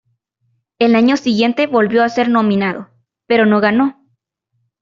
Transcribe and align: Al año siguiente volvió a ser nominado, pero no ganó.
Al 0.79 0.95
año 0.95 1.15
siguiente 1.15 1.67
volvió 1.67 2.03
a 2.03 2.09
ser 2.09 2.27
nominado, 2.27 2.89
pero 3.27 3.45
no 3.45 3.61
ganó. 3.61 4.03